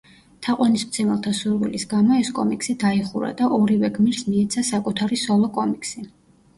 [0.45, 6.11] თაყვანისმცემელთა სურვილის გამო ეს კომიქსი დაიხურა და ორივე გმირს მიეცა „საკუთარი სოლო კომიქსი“.